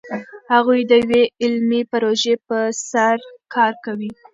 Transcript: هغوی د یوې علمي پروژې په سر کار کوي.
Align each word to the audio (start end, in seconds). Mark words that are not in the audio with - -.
هغوی 0.53 0.79
د 0.89 0.91
یوې 1.03 1.23
علمي 1.43 1.81
پروژې 1.91 2.35
په 2.47 2.57
سر 2.89 3.17
کار 3.53 3.73
کوي. 3.85 4.11